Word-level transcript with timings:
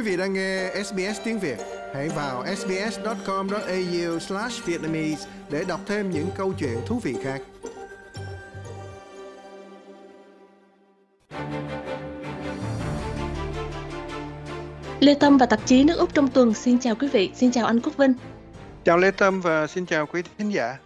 Quý 0.00 0.06
vị 0.10 0.16
đang 0.16 0.32
nghe 0.32 0.70
SBS 0.84 1.20
tiếng 1.24 1.38
Việt, 1.38 1.58
hãy 1.94 2.08
vào 2.08 2.44
sbs.com.au/vietnamese 2.56 5.28
để 5.50 5.64
đọc 5.68 5.80
thêm 5.86 6.10
những 6.10 6.26
câu 6.36 6.52
chuyện 6.58 6.78
thú 6.86 6.98
vị 6.98 7.16
khác. 7.22 7.42
Lê 15.00 15.14
Tâm 15.14 15.38
và 15.38 15.46
tạp 15.46 15.66
chí 15.66 15.84
nước 15.84 15.98
Úc 15.98 16.14
trong 16.14 16.28
tuần 16.28 16.54
xin 16.54 16.78
chào 16.78 16.94
quý 16.94 17.08
vị, 17.08 17.30
xin 17.34 17.52
chào 17.52 17.66
anh 17.66 17.80
Quốc 17.80 17.96
Vinh. 17.96 18.12
Chào 18.84 18.98
Lê 18.98 19.10
Tâm 19.10 19.40
và 19.40 19.66
xin 19.66 19.86
chào 19.86 20.06
quý 20.06 20.22
thính 20.38 20.52
giả. 20.52 20.78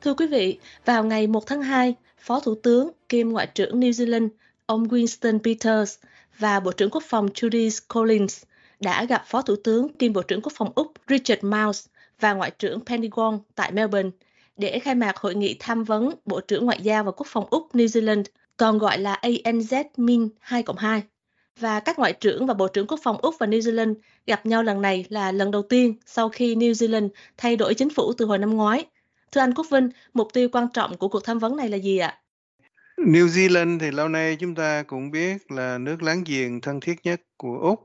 Thưa 0.00 0.14
quý 0.14 0.26
vị, 0.26 0.58
vào 0.84 1.04
ngày 1.04 1.26
1 1.26 1.46
tháng 1.46 1.62
2, 1.62 1.94
Phó 2.18 2.40
Thủ 2.40 2.54
tướng 2.62 2.90
kiêm 3.08 3.28
Ngoại 3.28 3.48
trưởng 3.54 3.80
New 3.80 3.90
Zealand 3.90 4.28
ông 4.66 4.84
Winston 4.84 5.38
Peters 5.38 5.94
và 6.38 6.60
Bộ 6.60 6.72
trưởng 6.72 6.90
Quốc 6.90 7.02
phòng 7.06 7.26
Judy 7.26 7.80
Collins 7.94 8.42
đã 8.80 9.04
gặp 9.04 9.22
Phó 9.26 9.42
Thủ 9.42 9.56
tướng 9.64 9.88
kiêm 9.98 10.12
Bộ 10.12 10.22
trưởng 10.22 10.40
Quốc 10.42 10.52
phòng 10.56 10.72
Úc 10.74 10.92
Richard 11.08 11.44
Marles 11.44 11.86
và 12.20 12.32
Ngoại 12.32 12.50
trưởng 12.50 12.84
Penny 12.84 13.08
Wong 13.08 13.38
tại 13.54 13.72
Melbourne 13.72 14.10
để 14.56 14.78
khai 14.78 14.94
mạc 14.94 15.16
hội 15.16 15.34
nghị 15.34 15.56
tham 15.58 15.84
vấn 15.84 16.10
Bộ 16.24 16.40
trưởng 16.40 16.66
Ngoại 16.66 16.78
giao 16.82 17.04
và 17.04 17.10
Quốc 17.10 17.26
phòng 17.30 17.46
Úc 17.50 17.68
New 17.72 17.86
Zealand, 17.86 18.24
còn 18.56 18.78
gọi 18.78 18.98
là 18.98 19.18
ANZ 19.22 19.84
Min 19.96 20.28
2 20.40 20.64
2. 20.76 21.02
Và 21.60 21.80
các 21.80 21.98
Ngoại 21.98 22.12
trưởng 22.12 22.46
và 22.46 22.54
Bộ 22.54 22.68
trưởng 22.68 22.86
Quốc 22.86 23.00
phòng 23.02 23.16
Úc 23.22 23.34
và 23.38 23.46
New 23.46 23.60
Zealand 23.60 23.94
gặp 24.26 24.46
nhau 24.46 24.62
lần 24.62 24.82
này 24.82 25.04
là 25.08 25.32
lần 25.32 25.50
đầu 25.50 25.62
tiên 25.62 25.94
sau 26.06 26.28
khi 26.28 26.54
New 26.54 26.72
Zealand 26.72 27.08
thay 27.36 27.56
đổi 27.56 27.74
chính 27.74 27.90
phủ 27.90 28.12
từ 28.12 28.26
hồi 28.26 28.38
năm 28.38 28.56
ngoái. 28.56 28.86
Thưa 29.32 29.40
anh 29.40 29.54
Quốc 29.54 29.66
Vinh, 29.70 29.88
mục 30.14 30.28
tiêu 30.32 30.48
quan 30.52 30.66
trọng 30.72 30.96
của 30.96 31.08
cuộc 31.08 31.24
tham 31.24 31.38
vấn 31.38 31.56
này 31.56 31.68
là 31.68 31.76
gì 31.76 31.98
ạ? 31.98 32.23
New 32.98 33.26
Zealand 33.26 33.78
thì 33.78 33.90
lâu 33.90 34.08
nay 34.08 34.36
chúng 34.40 34.54
ta 34.54 34.82
cũng 34.82 35.10
biết 35.10 35.50
là 35.50 35.78
nước 35.78 36.02
láng 36.02 36.24
giềng 36.26 36.60
thân 36.60 36.80
thiết 36.80 36.94
nhất 37.04 37.20
của 37.36 37.58
Úc, 37.58 37.80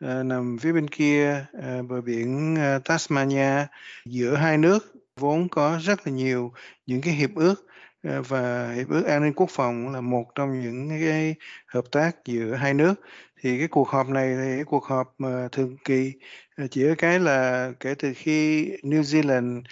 à, 0.00 0.22
nằm 0.22 0.58
phía 0.60 0.72
bên 0.72 0.88
kia 0.88 1.46
à, 1.62 1.82
bờ 1.88 2.00
biển 2.00 2.56
à, 2.58 2.78
Tasmania. 2.84 3.66
Giữa 4.04 4.34
hai 4.34 4.58
nước 4.58 4.94
vốn 5.16 5.48
có 5.48 5.78
rất 5.82 6.06
là 6.06 6.12
nhiều 6.12 6.52
những 6.86 7.00
cái 7.00 7.14
hiệp 7.14 7.34
ước 7.34 7.66
à, 8.02 8.20
và 8.28 8.72
hiệp 8.72 8.88
ước 8.88 9.04
an 9.06 9.22
ninh 9.22 9.32
quốc 9.32 9.50
phòng 9.50 9.92
là 9.92 10.00
một 10.00 10.24
trong 10.34 10.60
những 10.60 10.88
cái 11.00 11.34
hợp 11.66 11.84
tác 11.92 12.16
giữa 12.24 12.54
hai 12.54 12.74
nước. 12.74 12.94
Thì 13.40 13.58
cái 13.58 13.68
cuộc 13.68 13.88
họp 13.88 14.08
này 14.08 14.34
thì 14.36 14.56
cái 14.56 14.64
cuộc 14.64 14.84
họp 14.84 15.14
mà 15.18 15.48
thường 15.52 15.76
kỳ 15.84 16.12
à, 16.56 16.64
chỉ 16.70 16.84
cái 16.98 17.18
là 17.20 17.70
kể 17.80 17.94
từ 17.98 18.12
khi 18.16 18.68
New 18.82 19.02
Zealand 19.02 19.62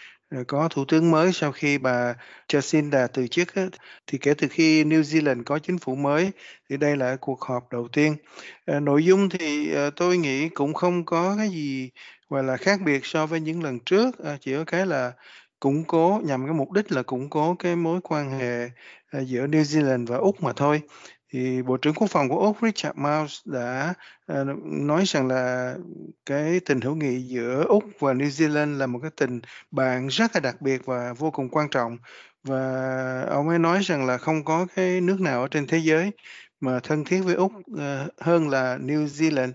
có 0.46 0.68
thủ 0.68 0.84
tướng 0.84 1.10
mới 1.10 1.32
sau 1.32 1.52
khi 1.52 1.78
bà 1.78 2.14
Jacinda 2.48 3.08
từ 3.12 3.26
chức 3.26 3.48
thì 4.06 4.18
kể 4.18 4.34
từ 4.34 4.48
khi 4.50 4.84
New 4.84 5.02
Zealand 5.02 5.42
có 5.44 5.58
chính 5.58 5.78
phủ 5.78 5.94
mới 5.94 6.30
thì 6.68 6.76
đây 6.76 6.96
là 6.96 7.16
cuộc 7.20 7.40
họp 7.40 7.72
đầu 7.72 7.88
tiên. 7.88 8.16
Ờ, 8.66 8.80
nội 8.80 9.04
dung 9.04 9.28
thì 9.28 9.72
ờ, 9.72 9.90
tôi 9.96 10.16
nghĩ 10.18 10.48
cũng 10.48 10.74
không 10.74 11.04
có 11.04 11.34
cái 11.38 11.48
gì 11.48 11.90
gọi 12.28 12.44
là 12.44 12.56
khác 12.56 12.80
biệt 12.84 13.00
so 13.06 13.26
với 13.26 13.40
những 13.40 13.62
lần 13.62 13.78
trước, 13.86 14.18
ờ, 14.18 14.36
chỉ 14.40 14.54
có 14.54 14.64
cái 14.64 14.86
là 14.86 15.12
củng 15.60 15.84
cố 15.84 16.20
nhằm 16.24 16.44
cái 16.46 16.54
mục 16.54 16.72
đích 16.72 16.92
là 16.92 17.02
củng 17.02 17.30
cố 17.30 17.56
cái 17.58 17.76
mối 17.76 18.00
quan 18.04 18.38
hệ 18.38 18.68
giữa 19.12 19.46
New 19.46 19.62
Zealand 19.62 20.06
và 20.06 20.16
Úc 20.16 20.42
mà 20.42 20.52
thôi 20.52 20.80
thì 21.32 21.62
Bộ 21.62 21.76
trưởng 21.76 21.94
Quốc 21.94 22.10
phòng 22.10 22.28
của 22.28 22.38
Úc 22.38 22.56
Richard 22.62 22.98
Miles 22.98 23.40
đã 23.44 23.94
uh, 24.32 24.36
nói 24.64 25.04
rằng 25.06 25.28
là 25.28 25.74
cái 26.26 26.60
tình 26.60 26.80
hữu 26.80 26.94
nghị 26.94 27.20
giữa 27.20 27.64
Úc 27.68 27.84
và 27.98 28.12
New 28.12 28.28
Zealand 28.28 28.78
là 28.78 28.86
một 28.86 28.98
cái 29.02 29.10
tình 29.16 29.40
bạn 29.70 30.06
rất 30.06 30.30
là 30.34 30.40
đặc 30.40 30.60
biệt 30.60 30.86
và 30.86 31.12
vô 31.12 31.30
cùng 31.30 31.48
quan 31.48 31.68
trọng. 31.68 31.98
Và 32.44 33.26
ông 33.30 33.48
ấy 33.48 33.58
nói 33.58 33.80
rằng 33.82 34.06
là 34.06 34.18
không 34.18 34.44
có 34.44 34.66
cái 34.76 35.00
nước 35.00 35.20
nào 35.20 35.42
ở 35.42 35.48
trên 35.48 35.66
thế 35.66 35.78
giới 35.78 36.10
mà 36.60 36.80
thân 36.80 37.04
thiết 37.04 37.20
với 37.20 37.34
Úc 37.34 37.52
uh, 37.72 37.78
hơn 38.20 38.48
là 38.48 38.78
New 38.78 39.06
Zealand. 39.06 39.52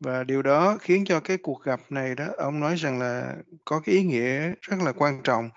Và 0.00 0.24
điều 0.24 0.42
đó 0.42 0.78
khiến 0.80 1.04
cho 1.04 1.20
cái 1.20 1.36
cuộc 1.36 1.62
gặp 1.64 1.80
này 1.90 2.14
đó 2.14 2.26
ông 2.36 2.60
nói 2.60 2.74
rằng 2.76 2.98
là 2.98 3.34
có 3.64 3.80
cái 3.80 3.94
ý 3.94 4.02
nghĩa 4.02 4.52
rất 4.60 4.76
là 4.84 4.92
quan 4.92 5.22
trọng 5.22 5.50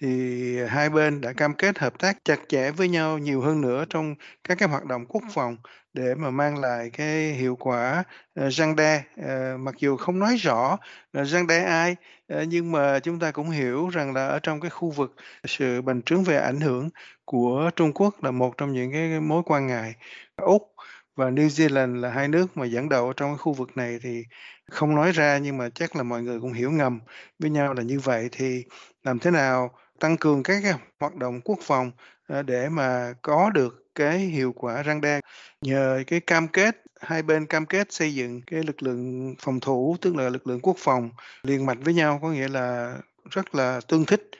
thì 0.00 0.56
hai 0.68 0.90
bên 0.90 1.20
đã 1.20 1.32
cam 1.32 1.54
kết 1.54 1.78
hợp 1.78 1.98
tác 1.98 2.24
chặt 2.24 2.40
chẽ 2.48 2.70
với 2.70 2.88
nhau 2.88 3.18
nhiều 3.18 3.40
hơn 3.40 3.60
nữa 3.60 3.84
trong 3.90 4.14
các 4.44 4.58
cái 4.58 4.68
hoạt 4.68 4.84
động 4.84 5.06
quốc 5.08 5.22
phòng 5.34 5.56
để 5.92 6.14
mà 6.14 6.30
mang 6.30 6.58
lại 6.58 6.90
cái 6.92 7.32
hiệu 7.32 7.56
quả 7.56 8.04
ờ, 8.34 8.46
uh, 8.46 8.52
răng 8.52 8.76
đe. 8.76 9.02
Uh, 9.20 9.60
mặc 9.60 9.74
dù 9.78 9.96
không 9.96 10.18
nói 10.18 10.36
rõ 10.36 10.68
ờ, 10.70 10.76
là 11.12 11.24
răng 11.24 11.46
đe 11.46 11.64
ai 11.64 11.96
uh, 12.34 12.48
nhưng 12.48 12.72
mà 12.72 12.98
chúng 13.00 13.18
ta 13.18 13.30
cũng 13.30 13.50
hiểu 13.50 13.88
rằng 13.88 14.14
là 14.14 14.26
ở 14.26 14.38
trong 14.38 14.60
cái 14.60 14.70
khu 14.70 14.90
vực 14.90 15.14
sự 15.44 15.82
bành 15.82 16.02
trướng 16.02 16.24
về 16.24 16.36
ảnh 16.36 16.60
hưởng 16.60 16.90
của 17.24 17.70
Trung 17.76 17.92
Quốc 17.92 18.24
là 18.24 18.30
một 18.30 18.56
trong 18.56 18.72
những 18.72 18.92
cái 18.92 19.20
mối 19.20 19.42
quan 19.46 19.66
ngại. 19.66 19.94
Úc 20.36 20.74
và 21.16 21.30
New 21.30 21.48
Zealand 21.48 22.00
là 22.00 22.10
hai 22.10 22.28
nước 22.28 22.56
mà 22.56 22.66
dẫn 22.66 22.88
đầu 22.88 23.06
ở 23.06 23.12
trong 23.16 23.30
cái 23.30 23.38
khu 23.38 23.52
vực 23.52 23.76
này 23.76 23.98
thì 24.02 24.24
không 24.70 24.94
nói 24.94 25.12
ra 25.12 25.38
nhưng 25.38 25.58
mà 25.58 25.68
chắc 25.74 25.96
là 25.96 26.02
mọi 26.02 26.22
người 26.22 26.40
cũng 26.40 26.52
hiểu 26.52 26.70
ngầm 26.70 27.00
với 27.38 27.50
nhau 27.50 27.74
là 27.74 27.82
như 27.82 28.00
vậy. 28.00 28.28
Thì 28.32 28.64
làm 29.04 29.18
thế 29.18 29.30
nào 29.30 29.70
tăng 30.00 30.16
cường 30.16 30.42
các 30.42 30.60
cái 30.62 30.72
hoạt 31.00 31.14
động 31.14 31.40
quốc 31.40 31.58
phòng 31.62 31.90
ờ, 32.26 32.42
để 32.42 32.68
mà 32.68 33.14
có 33.22 33.50
được 33.50 33.84
cái 33.94 34.18
hiệu 34.18 34.52
quả 34.52 34.82
răng 34.82 35.00
đe 35.00 35.20
nhờ 35.60 36.02
cái 36.06 36.20
cam 36.20 36.48
kết, 36.48 36.82
hai 37.00 37.22
bên 37.22 37.46
cam 37.46 37.66
kết 37.66 37.92
xây 37.92 38.14
dựng 38.14 38.42
cái 38.46 38.62
lực 38.62 38.82
lượng 38.82 39.34
phòng 39.38 39.60
thủ, 39.60 39.96
tức 40.00 40.16
là 40.16 40.28
lực 40.28 40.46
lượng 40.46 40.60
quốc 40.60 40.76
phòng 40.78 41.10
liền 41.42 41.66
mạch 41.66 41.78
với 41.80 41.94
nhau, 41.94 42.18
có 42.22 42.30
nghĩa 42.30 42.48
là 42.48 42.98
rất 43.30 43.54
là 43.54 43.80
tương 43.88 44.04
thích 44.04 44.30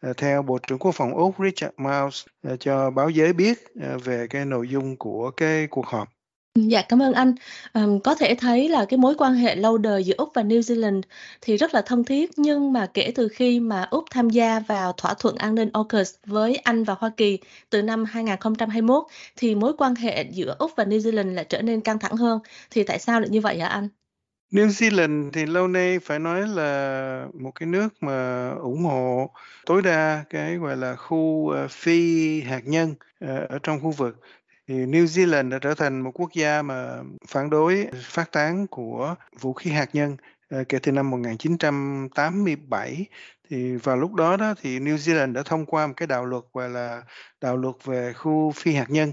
ờ, 0.00 0.12
theo 0.12 0.42
Bộ 0.42 0.58
trưởng 0.58 0.78
Quốc 0.78 0.92
phòng 0.94 1.14
Úc 1.14 1.34
Richard 1.38 1.74
Miles 1.76 2.26
ờ, 2.42 2.56
cho 2.56 2.90
báo 2.90 3.10
giới 3.10 3.32
biết 3.32 3.58
về 4.04 4.26
cái 4.30 4.44
nội 4.44 4.68
dung 4.68 4.96
của 4.96 5.30
cái 5.30 5.66
cuộc 5.70 5.86
họp. 5.86 6.08
Dạ, 6.58 6.82
cảm 6.82 7.02
ơn 7.02 7.12
anh. 7.12 7.34
Ờm, 7.72 8.00
có 8.00 8.14
thể 8.14 8.34
thấy 8.38 8.68
là 8.68 8.84
cái 8.88 8.98
mối 8.98 9.14
quan 9.18 9.34
hệ 9.34 9.54
lâu 9.56 9.78
đời 9.78 10.04
giữa 10.04 10.14
Úc 10.18 10.30
và 10.34 10.42
New 10.42 10.60
Zealand 10.60 11.02
thì 11.40 11.56
rất 11.56 11.74
là 11.74 11.82
thân 11.86 12.04
thiết, 12.04 12.30
nhưng 12.36 12.72
mà 12.72 12.86
kể 12.94 13.12
từ 13.14 13.28
khi 13.28 13.60
mà 13.60 13.82
Úc 13.90 14.04
tham 14.10 14.30
gia 14.30 14.60
vào 14.60 14.92
thỏa 14.92 15.14
thuận 15.14 15.36
an 15.36 15.54
ninh 15.54 15.70
AUKUS 15.72 16.14
với 16.26 16.56
Anh 16.56 16.84
và 16.84 16.94
Hoa 16.98 17.10
Kỳ 17.16 17.38
từ 17.70 17.82
năm 17.82 18.04
2021 18.04 19.04
thì 19.36 19.54
mối 19.54 19.72
quan 19.78 19.94
hệ 19.94 20.22
giữa 20.30 20.56
Úc 20.58 20.70
và 20.76 20.84
New 20.84 20.98
Zealand 20.98 21.34
lại 21.34 21.44
trở 21.48 21.62
nên 21.62 21.80
căng 21.80 21.98
thẳng 21.98 22.16
hơn. 22.16 22.38
Thì 22.70 22.82
tại 22.84 22.98
sao 22.98 23.20
lại 23.20 23.28
như 23.30 23.40
vậy 23.40 23.58
hả 23.60 23.66
anh? 23.68 23.88
New 24.52 24.66
Zealand 24.66 25.30
thì 25.32 25.46
lâu 25.46 25.68
nay 25.68 25.98
phải 25.98 26.18
nói 26.18 26.48
là 26.48 27.26
một 27.34 27.50
cái 27.54 27.66
nước 27.66 27.88
mà 28.00 28.50
ủng 28.50 28.84
hộ 28.84 29.30
tối 29.66 29.82
đa 29.82 30.24
cái 30.30 30.56
gọi 30.56 30.76
là 30.76 30.96
khu 30.96 31.48
ờ, 31.48 31.68
phi 31.68 32.40
hạt 32.40 32.60
nhân 32.64 32.94
ờ, 33.20 33.46
ở 33.48 33.58
trong 33.62 33.80
khu 33.80 33.90
vực 33.90 34.20
thì 34.68 34.74
New 34.74 35.04
Zealand 35.04 35.50
đã 35.50 35.58
trở 35.58 35.74
thành 35.74 36.00
một 36.00 36.10
quốc 36.14 36.30
gia 36.34 36.62
mà 36.62 37.02
phản 37.28 37.50
đối 37.50 37.88
phát 38.02 38.32
tán 38.32 38.66
của 38.66 39.14
vũ 39.40 39.52
khí 39.52 39.70
hạt 39.70 39.90
nhân 39.92 40.16
ờ, 40.48 40.64
kể 40.68 40.78
từ 40.78 40.92
năm 40.92 41.10
1987 41.10 43.06
thì 43.50 43.76
vào 43.76 43.96
lúc 43.96 44.14
đó 44.14 44.36
đó 44.36 44.54
thì 44.60 44.78
New 44.78 44.96
Zealand 44.96 45.32
đã 45.32 45.42
thông 45.44 45.66
qua 45.66 45.86
một 45.86 45.94
cái 45.96 46.06
đạo 46.06 46.24
luật, 46.26 46.44
gọi 46.52 46.70
là 46.70 47.02
đạo 47.40 47.56
luật 47.56 47.74
về 47.84 48.12
khu 48.12 48.52
phi 48.52 48.74
hạt 48.74 48.86
nhân. 48.90 49.12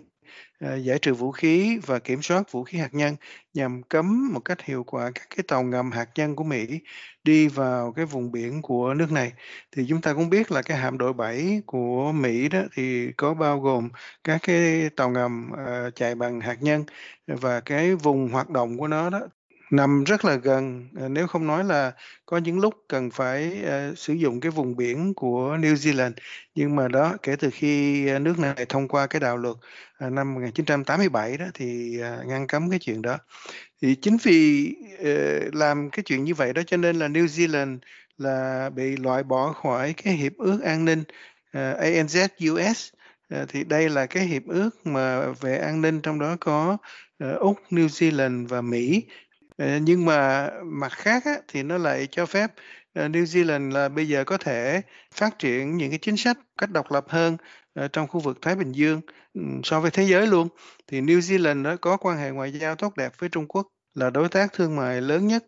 À, 0.59 0.75
giải 0.75 0.99
trừ 0.99 1.13
vũ 1.13 1.31
khí 1.31 1.79
và 1.85 1.99
kiểm 1.99 2.21
soát 2.21 2.51
vũ 2.51 2.63
khí 2.63 2.77
hạt 2.77 2.93
nhân 2.93 3.15
nhằm 3.53 3.83
cấm 3.83 4.33
một 4.33 4.39
cách 4.45 4.61
hiệu 4.61 4.83
quả 4.83 5.11
các 5.15 5.27
cái 5.29 5.43
tàu 5.47 5.63
ngầm 5.63 5.91
hạt 5.91 6.09
nhân 6.15 6.35
của 6.35 6.43
Mỹ 6.43 6.79
đi 7.23 7.47
vào 7.47 7.93
cái 7.93 8.05
vùng 8.05 8.31
biển 8.31 8.61
của 8.61 8.93
nước 8.93 9.11
này. 9.11 9.33
Thì 9.71 9.85
chúng 9.89 10.01
ta 10.01 10.13
cũng 10.13 10.29
biết 10.29 10.51
là 10.51 10.61
cái 10.61 10.77
hạm 10.77 10.97
đội 10.97 11.13
7 11.13 11.61
của 11.65 12.11
Mỹ 12.11 12.49
đó 12.49 12.61
thì 12.75 13.11
có 13.17 13.33
bao 13.33 13.59
gồm 13.59 13.89
các 14.23 14.39
cái 14.43 14.89
tàu 14.95 15.09
ngầm 15.09 15.51
uh, 15.53 15.95
chạy 15.95 16.15
bằng 16.15 16.39
hạt 16.41 16.57
nhân 16.61 16.83
và 17.27 17.61
cái 17.61 17.95
vùng 17.95 18.29
hoạt 18.29 18.49
động 18.49 18.77
của 18.77 18.87
nó 18.87 19.09
đó 19.09 19.19
nằm 19.71 20.03
rất 20.03 20.25
là 20.25 20.35
gần, 20.35 20.87
à, 21.01 21.07
nếu 21.07 21.27
không 21.27 21.47
nói 21.47 21.63
là 21.63 21.91
có 22.25 22.37
những 22.37 22.59
lúc 22.59 22.73
cần 22.87 23.11
phải, 23.11 23.63
uh, 23.91 23.97
sử 23.97 24.13
dụng 24.13 24.39
cái 24.39 24.51
vùng 24.51 24.75
biển 24.75 25.13
của 25.13 25.57
New 25.57 25.73
Zealand. 25.75 26.11
Nhưng 26.55 26.75
mà 26.75 26.87
đó, 26.87 27.17
kể 27.23 27.35
từ 27.35 27.49
khi, 27.53 28.07
à, 28.07 28.19
nước 28.19 28.39
này 28.39 28.65
thông 28.69 28.87
qua 28.87 29.07
cái 29.07 29.19
đạo 29.19 29.37
luật, 29.37 29.55
uh, 30.05 30.11
năm 30.11 30.33
1987 30.33 31.37
đó 31.37 31.45
thì, 31.53 31.99
uh, 32.21 32.25
ngăn 32.27 32.47
cấm 32.47 32.69
cái 32.69 32.79
chuyện 32.79 33.01
đó. 33.01 33.17
Thì 33.81 33.95
chính 33.95 34.17
vì, 34.23 34.73
uh, 35.01 35.55
làm 35.55 35.89
cái 35.89 36.03
chuyện 36.03 36.23
như 36.23 36.33
vậy 36.33 36.53
đó 36.53 36.61
cho 36.67 36.77
nên 36.77 36.95
là 36.99 37.07
New 37.07 37.25
Zealand 37.25 37.77
là 38.17 38.69
bị 38.69 38.97
loại 38.97 39.23
bỏ 39.23 39.53
khỏi 39.53 39.93
cái 39.93 40.13
hiệp 40.13 40.33
ước 40.37 40.61
an 40.63 40.85
ninh, 40.85 41.03
uh, 41.57 41.79
ANZ-US. 41.79 42.91
Thì 43.49 43.63
đây 43.63 43.89
là 43.89 44.05
cái 44.05 44.23
hiệp 44.25 44.43
ước 44.47 44.69
mà 44.87 45.31
về 45.41 45.57
an 45.57 45.81
ninh 45.81 46.01
trong 46.01 46.19
đó 46.19 46.37
có, 46.39 46.77
ờ, 47.19 47.33
Úc, 47.33 47.57
New 47.69 47.87
Zealand 47.87 48.47
và 48.47 48.61
Mỹ. 48.61 49.03
Ờ, 49.61 49.77
nhưng 49.77 50.05
mà 50.05 50.49
mặt 50.63 50.91
khác 50.91 51.25
á, 51.25 51.31
thì 51.47 51.63
nó 51.63 51.77
lại 51.77 52.07
cho 52.11 52.25
phép 52.25 52.51
ờ, 52.93 53.07
New 53.07 53.23
Zealand 53.23 53.71
là 53.71 53.89
bây 53.89 54.07
giờ 54.07 54.23
có 54.23 54.37
thể 54.37 54.81
phát 55.15 55.39
triển 55.39 55.77
những 55.77 55.89
cái 55.89 55.99
chính 56.01 56.17
sách 56.17 56.37
cách 56.57 56.71
độc 56.71 56.91
lập 56.91 57.05
hơn 57.09 57.37
ờ, 57.73 57.87
trong 57.87 58.07
khu 58.07 58.19
vực 58.19 58.37
Thái 58.41 58.55
Bình 58.55 58.71
Dương 58.71 59.01
ừ, 59.33 59.41
so 59.63 59.79
với 59.79 59.91
thế 59.91 60.03
giới 60.03 60.27
luôn. 60.27 60.47
Thì 60.87 61.01
New 61.01 61.19
Zealand 61.19 61.61
nó 61.61 61.75
có 61.75 61.97
quan 61.97 62.17
hệ 62.17 62.31
ngoại 62.31 62.51
giao 62.51 62.75
tốt 62.75 62.97
đẹp 62.97 63.11
với 63.19 63.29
Trung 63.29 63.47
Quốc 63.47 63.67
là 63.95 64.09
đối 64.09 64.29
tác 64.29 64.53
thương 64.53 64.75
mại 64.75 65.01
lớn 65.01 65.27
nhất. 65.27 65.45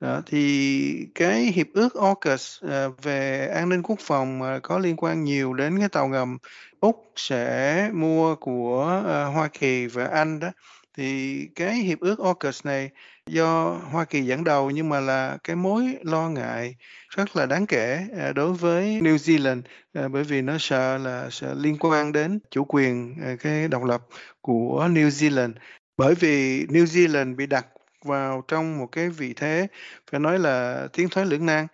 Đó, 0.00 0.22
thì 0.26 1.06
cái 1.14 1.42
hiệp 1.42 1.66
ước 1.74 1.94
AUKUS 1.94 2.64
về 3.02 3.48
an 3.54 3.68
ninh 3.68 3.82
quốc 3.82 3.98
phòng 4.00 4.38
mà 4.38 4.58
có 4.62 4.78
liên 4.78 4.96
quan 4.96 5.24
nhiều 5.24 5.54
đến 5.54 5.78
cái 5.78 5.88
tàu 5.88 6.08
ngầm 6.08 6.38
Úc 6.80 7.12
sẽ 7.16 7.90
mua 7.94 8.34
của 8.34 9.02
Hoa 9.34 9.48
Kỳ 9.48 9.86
và 9.86 10.04
Anh 10.04 10.40
đó 10.40 10.48
thì 10.96 11.40
cái 11.54 11.74
hiệp 11.74 12.00
ước 12.00 12.18
AUKUS 12.18 12.66
này 12.66 12.90
do 13.26 13.70
Hoa 13.70 14.04
Kỳ 14.04 14.22
dẫn 14.22 14.44
đầu 14.44 14.70
nhưng 14.70 14.88
mà 14.88 15.00
là 15.00 15.38
cái 15.44 15.56
mối 15.56 15.96
lo 16.02 16.28
ngại 16.28 16.76
rất 17.08 17.36
là 17.36 17.46
đáng 17.46 17.66
kể 17.66 18.06
à, 18.18 18.32
đối 18.32 18.52
với 18.52 19.00
New 19.00 19.16
Zealand 19.16 19.62
à, 19.94 20.08
bởi 20.08 20.24
vì 20.24 20.42
nó 20.42 20.56
sợ 20.58 20.98
là 20.98 21.28
sợ 21.30 21.54
liên 21.58 21.76
quan 21.80 22.12
đến 22.12 22.38
chủ 22.50 22.64
quyền 22.68 23.14
à, 23.22 23.36
cái 23.40 23.68
độc 23.68 23.84
lập 23.84 24.02
của 24.40 24.88
New 24.90 25.08
Zealand. 25.08 25.52
Bởi 25.96 26.14
vì 26.14 26.66
New 26.66 26.84
Zealand 26.84 27.36
bị 27.36 27.46
đặt 27.46 27.66
vào 28.04 28.44
trong 28.48 28.78
một 28.78 28.86
cái 28.86 29.08
vị 29.08 29.34
thế, 29.36 29.66
phải 30.10 30.20
nói 30.20 30.38
là 30.38 30.86
tiến 30.92 31.08
thoái 31.08 31.26
lưỡng 31.26 31.46
nan 31.46 31.66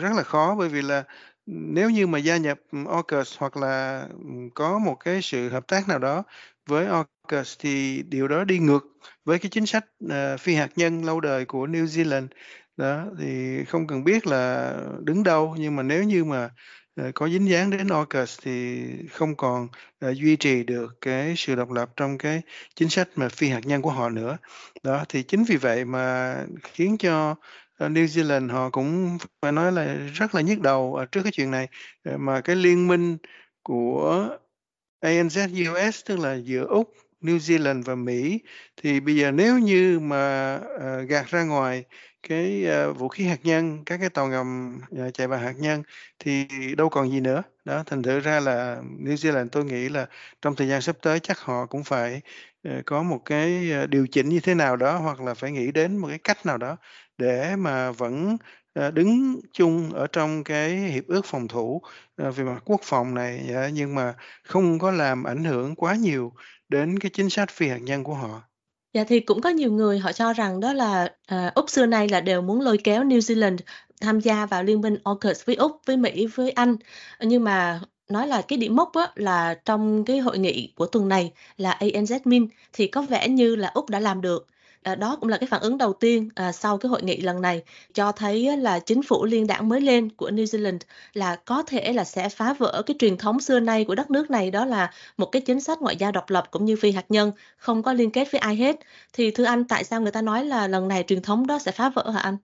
rất 0.00 0.12
là 0.16 0.22
khó 0.22 0.54
bởi 0.58 0.68
vì 0.68 0.82
là 0.82 1.04
nếu 1.46 1.90
như 1.90 2.06
mà 2.06 2.18
gia 2.18 2.36
nhập 2.36 2.58
ừ, 2.72 2.78
AUKUS 2.88 3.38
hoặc 3.38 3.56
là 3.56 4.06
ừ, 4.10 4.28
có 4.54 4.78
một 4.78 4.94
cái 4.94 5.22
sự 5.22 5.48
hợp 5.48 5.66
tác 5.68 5.88
nào 5.88 5.98
đó 5.98 6.22
với 6.66 6.86
AUKUS 6.86 7.56
thì 7.58 8.02
điều 8.02 8.28
đó 8.28 8.44
đi 8.44 8.58
ngược 8.58 8.84
với 9.24 9.38
cái 9.38 9.50
chính 9.50 9.66
sách 9.66 9.84
uh, 10.04 10.40
phi 10.40 10.54
hạt 10.54 10.68
nhân 10.76 11.04
lâu 11.04 11.20
đời 11.20 11.44
của 11.44 11.66
New 11.66 11.84
Zealand. 11.84 12.26
Đó 12.76 13.04
thì 13.18 13.64
không 13.64 13.86
cần 13.86 14.04
biết 14.04 14.26
là 14.26 14.74
đứng 15.00 15.22
đâu 15.22 15.54
nhưng 15.58 15.76
mà 15.76 15.82
nếu 15.82 16.02
như 16.04 16.24
mà 16.24 16.50
uh, 17.00 17.14
có 17.14 17.28
dính 17.28 17.48
dáng 17.48 17.70
đến 17.70 17.88
AUKUS 17.88 18.38
thì 18.42 18.84
không 19.10 19.36
còn 19.36 19.68
uh, 20.06 20.16
duy 20.16 20.36
trì 20.36 20.64
được 20.64 20.94
cái 21.00 21.34
sự 21.36 21.54
độc 21.54 21.70
lập 21.70 21.90
trong 21.96 22.18
cái 22.18 22.42
chính 22.74 22.88
sách 22.88 23.08
mà 23.16 23.28
phi 23.28 23.48
hạt 23.48 23.60
nhân 23.64 23.82
của 23.82 23.90
họ 23.90 24.08
nữa. 24.08 24.38
Đó 24.82 25.04
thì 25.08 25.22
chính 25.22 25.44
vì 25.44 25.56
vậy 25.56 25.84
mà 25.84 26.36
khiến 26.62 26.96
cho 26.98 27.34
Ờ, 27.76 27.88
New 27.88 28.06
Zealand 28.06 28.52
họ 28.52 28.70
cũng 28.70 29.18
phải 29.42 29.52
nói 29.52 29.72
là 29.72 29.94
rất 30.14 30.34
là 30.34 30.40
nhức 30.40 30.60
đầu 30.60 31.04
trước 31.12 31.22
cái 31.22 31.32
chuyện 31.32 31.50
này 31.50 31.68
ờ, 32.04 32.16
mà 32.18 32.40
cái 32.40 32.56
liên 32.56 32.88
minh 32.88 33.16
của 33.62 34.28
ANZ 35.00 35.72
US 35.72 36.04
tức 36.06 36.18
là 36.18 36.34
giữa 36.34 36.66
Úc, 36.66 36.94
New 37.20 37.38
Zealand 37.38 37.82
và 37.82 37.94
Mỹ 37.94 38.40
thì 38.76 39.00
bây 39.00 39.16
giờ 39.16 39.30
nếu 39.30 39.58
như 39.58 40.00
mà 40.00 40.56
uh, 40.56 41.08
gạt 41.08 41.26
ra 41.26 41.44
ngoài 41.44 41.84
cái 42.28 42.66
uh, 42.90 42.98
vũ 42.98 43.08
khí 43.08 43.24
hạt 43.24 43.40
nhân, 43.42 43.84
các 43.86 43.98
cái 44.00 44.10
tàu 44.10 44.28
ngầm 44.28 44.78
uh, 45.06 45.14
chạy 45.14 45.28
bằng 45.28 45.40
hạt 45.40 45.54
nhân 45.58 45.82
thì 46.18 46.46
đâu 46.76 46.88
còn 46.88 47.10
gì 47.10 47.20
nữa. 47.20 47.42
Đó, 47.64 47.82
thành 47.86 48.02
thử 48.02 48.20
ra 48.20 48.40
là 48.40 48.76
New 49.00 49.14
Zealand 49.14 49.48
tôi 49.48 49.64
nghĩ 49.64 49.88
là 49.88 50.06
trong 50.42 50.56
thời 50.56 50.68
gian 50.68 50.82
sắp 50.82 50.96
tới 51.02 51.20
chắc 51.20 51.38
họ 51.38 51.66
cũng 51.66 51.84
phải 51.84 52.20
uh, 52.68 52.72
có 52.86 53.02
một 53.02 53.18
cái 53.24 53.72
uh, 53.84 53.90
điều 53.90 54.06
chỉnh 54.06 54.28
như 54.28 54.40
thế 54.40 54.54
nào 54.54 54.76
đó 54.76 54.98
hoặc 54.98 55.20
là 55.20 55.34
phải 55.34 55.52
nghĩ 55.52 55.72
đến 55.72 55.96
một 55.96 56.08
cái 56.08 56.18
cách 56.18 56.46
nào 56.46 56.58
đó 56.58 56.76
để 57.18 57.56
mà 57.56 57.90
vẫn 57.90 58.36
ờ, 58.72 58.90
đứng 58.90 59.40
chung 59.52 59.92
ở 59.92 60.06
trong 60.06 60.44
cái 60.44 60.70
hiệp 60.76 61.06
ước 61.06 61.24
phòng 61.24 61.48
thủ, 61.48 61.82
ờ, 62.16 62.30
về 62.30 62.44
mặt 62.44 62.62
quốc 62.64 62.80
phòng 62.84 63.14
này, 63.14 63.46
dạ, 63.50 63.68
nhưng 63.68 63.94
mà 63.94 64.14
không 64.44 64.78
có 64.78 64.90
làm 64.90 65.24
ảnh 65.24 65.44
hưởng 65.44 65.74
quá 65.74 65.94
nhiều 65.94 66.32
đến 66.68 66.98
cái 66.98 67.10
chính 67.14 67.30
sách 67.30 67.50
phi 67.50 67.68
hạt 67.68 67.78
nhân 67.78 68.04
của 68.04 68.14
họ. 68.14 68.42
Dạ 68.94 69.04
thì 69.04 69.20
cũng 69.20 69.40
có 69.40 69.48
nhiều 69.50 69.72
người 69.72 69.98
họ 69.98 70.12
cho 70.12 70.32
rằng 70.32 70.60
đó 70.60 70.72
là 70.72 71.08
à, 71.26 71.52
Úc 71.54 71.70
xưa 71.70 71.86
nay 71.86 72.08
là 72.08 72.20
đều 72.20 72.42
muốn 72.42 72.60
lôi 72.60 72.78
kéo 72.84 73.04
New 73.04 73.18
Zealand 73.18 73.56
tham 74.00 74.20
gia 74.20 74.46
vào 74.46 74.62
liên 74.62 74.80
minh 74.80 74.96
AUKUS 75.04 75.44
với 75.44 75.54
Úc, 75.56 75.80
với 75.86 75.96
Mỹ, 75.96 76.26
với 76.26 76.50
Anh. 76.50 76.76
Nhưng 77.20 77.44
mà 77.44 77.80
nói 78.10 78.26
là 78.26 78.42
cái 78.42 78.58
điểm 78.58 78.76
mốc 78.76 78.94
á, 78.94 79.08
là 79.14 79.54
trong 79.64 80.04
cái 80.04 80.18
hội 80.18 80.38
nghị 80.38 80.72
của 80.76 80.86
tuần 80.86 81.08
này 81.08 81.32
là 81.56 81.76
ANZ 81.80 82.20
Min 82.24 82.48
thì 82.72 82.86
có 82.86 83.02
vẻ 83.02 83.28
như 83.28 83.56
là 83.56 83.70
Úc 83.74 83.90
đã 83.90 84.00
làm 84.00 84.20
được 84.20 84.46
À, 84.86 84.94
đó 84.94 85.16
cũng 85.20 85.28
là 85.28 85.38
cái 85.38 85.46
phản 85.46 85.60
ứng 85.60 85.78
đầu 85.78 85.92
tiên 85.92 86.28
à, 86.34 86.52
sau 86.52 86.78
cái 86.78 86.88
hội 86.88 87.02
nghị 87.02 87.20
lần 87.20 87.40
này 87.40 87.62
cho 87.94 88.12
thấy 88.12 88.56
là 88.56 88.78
chính 88.78 89.02
phủ 89.02 89.24
liên 89.24 89.46
đảng 89.46 89.68
mới 89.68 89.80
lên 89.80 90.10
của 90.10 90.30
New 90.30 90.44
Zealand 90.44 90.78
là 91.12 91.36
có 91.36 91.62
thể 91.62 91.92
là 91.92 92.04
sẽ 92.04 92.28
phá 92.28 92.52
vỡ 92.52 92.82
cái 92.86 92.96
truyền 92.98 93.16
thống 93.16 93.40
xưa 93.40 93.60
nay 93.60 93.84
của 93.84 93.94
đất 93.94 94.10
nước 94.10 94.30
này 94.30 94.50
đó 94.50 94.64
là 94.64 94.90
một 95.16 95.26
cái 95.26 95.42
chính 95.42 95.60
sách 95.60 95.78
ngoại 95.82 95.96
giao 95.96 96.12
độc 96.12 96.30
lập 96.30 96.44
cũng 96.50 96.64
như 96.64 96.76
phi 96.76 96.92
hạt 96.92 97.04
nhân 97.08 97.32
không 97.56 97.82
có 97.82 97.92
liên 97.92 98.10
kết 98.10 98.28
với 98.32 98.38
ai 98.38 98.56
hết 98.56 98.76
thì 99.12 99.30
thưa 99.30 99.44
anh 99.44 99.64
tại 99.64 99.84
sao 99.84 100.00
người 100.00 100.12
ta 100.12 100.22
nói 100.22 100.44
là 100.44 100.68
lần 100.68 100.88
này 100.88 101.04
truyền 101.06 101.22
thống 101.22 101.46
đó 101.46 101.58
sẽ 101.58 101.72
phá 101.72 101.88
vỡ 101.88 102.10
hả 102.10 102.20
anh? 102.20 102.36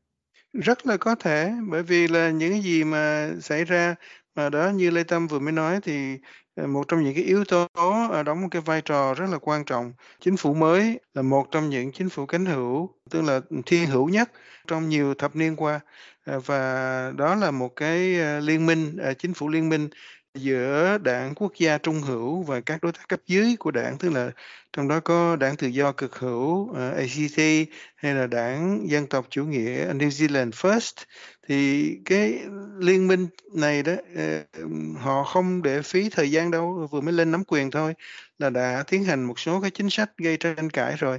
Rất 0.53 0.87
là 0.87 0.97
có 0.97 1.15
thể 1.15 1.53
bởi 1.71 1.83
vì 1.83 2.09
là 2.09 2.31
những 2.31 2.51
cái 2.53 2.61
gì 2.61 2.85
mà 2.85 3.31
xảy 3.41 3.65
ra 3.65 3.95
mà 4.35 4.49
đó 4.49 4.69
như 4.69 4.91
Lê 4.91 5.03
Tâm 5.03 5.27
vừa 5.27 5.39
mới 5.39 5.53
nói 5.53 5.81
thì 5.83 6.17
Ờ, 6.57 6.67
một 6.67 6.89
trong 6.89 7.05
những 7.05 7.15
cái 7.15 7.25
yếu 7.25 7.45
tố 7.45 7.67
ờ, 8.11 8.23
đóng 8.23 8.43
một 8.43 8.49
cái 8.51 8.63
vai 8.63 8.81
trò 8.81 9.15
rất 9.15 9.27
là 9.31 9.39
quan 9.39 9.65
trọng. 9.65 9.93
Chính 10.21 10.37
phủ 10.37 10.55
mới 10.55 11.01
là 11.15 11.23
một 11.23 11.47
trong 11.51 11.71
những 11.71 11.93
chính 11.93 12.09
phủ 12.09 12.27
cánh 12.27 12.45
hữu, 12.47 12.91
tức 13.11 13.23
là 13.23 13.41
thiên 13.67 13.87
hữu 13.87 14.09
nhất 14.09 14.31
trong 14.67 14.89
nhiều 14.89 15.15
thập 15.15 15.37
niên 15.37 15.57
qua 15.57 15.81
ờ, 16.25 16.41
và 16.41 17.13
đó 17.17 17.35
là 17.35 17.51
một 17.51 17.77
cái 17.77 17.99
liên 18.41 18.67
minh 18.67 18.97
chính 19.19 19.35
phủ 19.35 19.49
liên 19.49 19.69
minh 19.69 19.89
giữa 20.35 20.99
đảng 20.99 21.35
quốc 21.35 21.53
gia 21.59 21.79
trung 21.79 22.01
hữu 22.01 22.43
và 22.43 22.61
các 22.61 22.83
đối 22.83 22.93
tác 22.93 23.09
cấp 23.09 23.21
dưới 23.27 23.57
của 23.59 23.71
đảng 23.71 23.99
tức 23.99 24.11
là 24.11 24.31
trong 24.73 24.89
đó 24.89 25.01
có 25.01 25.37
đảng 25.37 25.57
tự 25.57 25.67
do 25.67 25.93
cực 25.93 26.17
hữu 26.17 26.73
ờ, 26.73 26.91
uh, 26.91 26.97
ACT 26.97 27.69
hay 27.97 28.15
là 28.15 28.27
đảng 28.27 28.87
dân 28.91 29.07
tộc 29.07 29.27
chủ 29.31 29.45
nghĩa 29.45 29.93
New 29.93 30.09
Zealand 30.09 30.51
First 30.51 31.05
thì 31.49 31.91
cái 32.05 32.39
liên 32.79 33.09
minh 33.09 33.27
này 33.55 33.83
đó 33.83 33.93
uh, 33.93 35.01
họ 35.01 35.25
không 35.25 35.63
để 35.63 35.83
phí 35.83 36.09
thời 36.11 36.31
gian 36.31 36.51
đâu 36.51 36.89
vừa 36.91 37.01
mới 37.01 37.13
lên 37.13 37.31
nắm 37.31 37.45
quyền 37.45 37.71
thôi 37.71 37.95
là 38.39 38.51
đã 38.51 38.85
tiến 38.87 39.05
hành 39.05 39.25
một 39.25 39.39
số 39.39 39.61
cái 39.61 39.71
chính 39.71 39.91
sách 39.91 40.11
gây 40.19 40.37
tranh 40.37 40.71
cãi 40.71 40.95
rồi. 40.99 41.19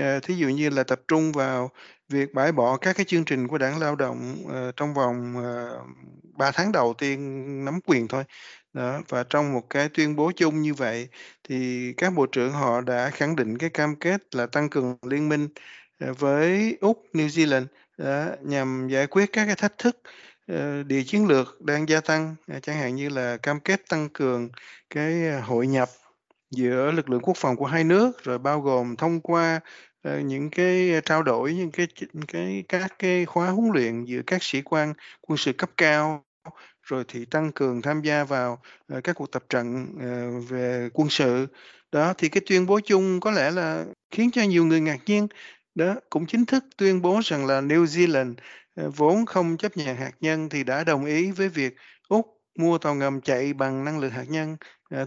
Uh, 0.00 0.22
thí 0.22 0.34
dụ 0.34 0.48
như 0.48 0.70
là 0.70 0.82
tập 0.82 1.00
trung 1.08 1.32
vào 1.32 1.70
việc 2.12 2.34
bãi 2.34 2.52
bỏ 2.52 2.76
các 2.76 2.96
cái 2.96 3.04
chương 3.04 3.24
trình 3.24 3.48
của 3.48 3.58
đảng 3.58 3.78
lao 3.78 3.96
động 3.96 4.36
uh, 4.44 4.76
trong 4.76 4.94
vòng 4.94 5.34
ờ, 5.36 5.80
uh, 5.82 6.36
3 6.38 6.50
tháng 6.50 6.72
đầu 6.72 6.94
tiên 6.98 7.18
nắm 7.64 7.80
quyền 7.86 8.08
thôi. 8.08 8.24
Đó 8.72 9.00
và 9.08 9.24
trong 9.30 9.52
một 9.52 9.70
cái 9.70 9.88
tuyên 9.88 10.16
bố 10.16 10.32
chung 10.36 10.62
như 10.62 10.74
vậy 10.74 11.08
thì 11.48 11.92
các 11.96 12.10
bộ 12.14 12.26
trưởng 12.26 12.52
họ 12.52 12.80
đã 12.80 13.10
khẳng 13.10 13.36
định 13.36 13.58
cái 13.58 13.70
cam 13.70 13.96
kết 13.96 14.34
là 14.34 14.46
tăng 14.46 14.70
cường 14.70 14.96
liên 15.02 15.28
minh 15.28 15.48
ờ, 15.98 16.12
với 16.12 16.76
úc 16.80 17.04
new 17.12 17.26
zealand 17.26 17.66
đó, 17.98 18.26
nhằm 18.42 18.88
giải 18.88 19.06
quyết 19.06 19.32
các 19.32 19.46
cái 19.46 19.56
thách 19.56 19.78
thức 19.78 20.00
địa 20.86 21.02
chiến 21.06 21.26
lược 21.26 21.60
đang 21.60 21.88
gia 21.88 22.00
tăng. 22.00 22.34
Chẳng 22.62 22.76
hạn 22.76 22.96
như 22.96 23.08
là 23.08 23.36
cam 23.36 23.60
kết 23.60 23.80
tăng 23.88 24.08
cường 24.08 24.48
cái 24.90 25.40
hội 25.40 25.66
nhập 25.66 25.88
giữa 26.50 26.90
lực 26.90 27.10
lượng 27.10 27.20
quốc 27.22 27.36
phòng 27.36 27.56
của 27.56 27.66
hai 27.66 27.84
nước 27.84 28.24
rồi 28.24 28.38
bao 28.38 28.60
gồm 28.60 28.96
thông 28.96 29.20
qua 29.20 29.60
Ờ, 30.02 30.20
những 30.20 30.50
cái 30.50 30.92
ờ, 30.94 31.00
trao 31.00 31.22
đổi, 31.22 31.54
những 31.54 31.70
cái 31.70 31.86
cái 32.28 32.64
các 32.68 32.92
cái 32.98 33.24
khóa 33.24 33.50
huấn 33.50 33.70
luyện 33.74 34.04
giữa 34.04 34.22
các 34.26 34.42
sĩ 34.42 34.62
quan 34.64 34.92
quân 35.20 35.36
sự 35.36 35.52
cấp 35.52 35.70
cao, 35.76 36.24
rồi 36.82 37.04
thì 37.08 37.24
tăng 37.24 37.52
cường 37.52 37.82
tham 37.82 38.02
gia 38.02 38.24
vào, 38.24 38.62
ờ, 38.88 39.00
các 39.04 39.12
cuộc 39.16 39.32
tập 39.32 39.44
trận, 39.48 39.86
về 40.48 40.88
quân 40.94 41.08
sự. 41.10 41.46
Đó, 41.92 42.14
thì 42.18 42.28
cái 42.28 42.42
tuyên 42.46 42.66
bố 42.66 42.80
chung 42.80 43.20
có 43.20 43.30
lẽ 43.30 43.50
là 43.50 43.84
khiến 44.10 44.30
cho 44.32 44.42
nhiều 44.42 44.64
người 44.66 44.80
ngạc 44.80 44.98
nhiên. 45.06 45.28
Đó, 45.74 45.94
cũng 46.10 46.26
chính 46.26 46.46
thức 46.46 46.64
tuyên 46.78 47.02
bố 47.02 47.20
rằng 47.24 47.46
là 47.46 47.60
New 47.60 47.84
Zealand, 47.84 48.34
vốn 48.96 49.26
không 49.26 49.56
chấp 49.56 49.76
nhận 49.76 49.96
hạt 49.96 50.12
nhân 50.20 50.48
thì 50.48 50.64
đã 50.64 50.84
đồng 50.84 51.04
ý 51.04 51.30
với 51.32 51.48
việc 51.48 51.74
Úc 52.08 52.26
mua 52.58 52.78
tàu 52.78 52.94
ngầm 52.94 53.20
chạy 53.20 53.52
bằng 53.54 53.84
năng 53.84 53.98
lượng 54.00 54.10
hạt 54.12 54.26
nhân, 54.30 54.56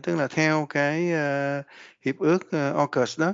tức 0.04 0.16
là 0.18 0.28
theo 0.28 0.66
cái, 0.70 1.04
hiệp 2.06 2.20
ước, 2.20 2.52
AUKUS 2.52 3.20
đó. 3.20 3.34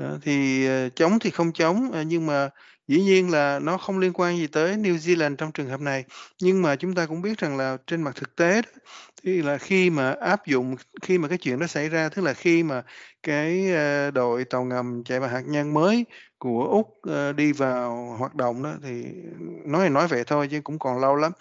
Đó, 0.00 0.18
thì, 0.22 0.66
ờ, 0.66 0.88
chống 0.96 1.18
thì 1.18 1.30
không 1.30 1.52
chống, 1.52 1.90
ờ, 1.92 2.02
nhưng 2.02 2.26
mà 2.26 2.50
dĩ 2.88 3.00
nhiên 3.02 3.30
là 3.30 3.58
nó 3.62 3.76
không 3.78 3.98
liên 3.98 4.12
quan 4.14 4.36
gì 4.36 4.46
tới 4.46 4.76
New 4.76 4.96
Zealand 4.96 5.36
trong 5.36 5.52
trường 5.52 5.68
hợp 5.68 5.80
này. 5.80 6.04
Nhưng 6.42 6.62
mà 6.62 6.76
chúng 6.76 6.94
ta 6.94 7.06
cũng 7.06 7.22
biết 7.22 7.38
rằng 7.38 7.56
là 7.56 7.76
trên 7.86 8.02
mặt 8.02 8.12
thực 8.16 8.36
tế 8.36 8.62
đó, 8.62 8.68
thì 9.24 9.42
là 9.42 9.58
khi 9.58 9.90
mà 9.90 10.10
áp 10.20 10.46
dụng 10.46 10.76
khi 11.02 11.18
mà 11.18 11.28
cái 11.28 11.38
chuyện 11.38 11.58
đó 11.58 11.66
xảy 11.66 11.88
ra, 11.88 12.08
tức 12.08 12.22
là 12.22 12.34
khi 12.34 12.62
mà 12.62 12.82
cái, 13.22 13.72
ờ, 13.72 14.10
đội 14.10 14.44
tàu 14.44 14.64
ngầm 14.64 15.04
chạy 15.04 15.20
bằng 15.20 15.30
hạt 15.30 15.42
nhân 15.46 15.74
mới 15.74 16.04
của 16.38 16.64
Úc, 16.70 16.88
đi 17.36 17.52
vào 17.52 18.16
hoạt 18.18 18.34
động 18.34 18.62
đó 18.62 18.74
thì 18.82 19.04
nói 19.66 19.84
thì 19.88 19.94
nói 19.94 20.06
vậy 20.08 20.24
thôi 20.26 20.48
chứ 20.50 20.60
cũng 20.64 20.78
còn 20.78 21.00
lâu 21.00 21.16
lắm. 21.16 21.32